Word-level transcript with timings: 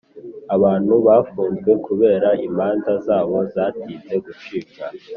Abantu 0.55 0.93
bafunzwe 1.07 1.71
kubera 1.85 2.29
imanza 2.47 2.91
zabo 3.05 3.37
zatinze 3.53 4.13
gucibwa 4.25 4.85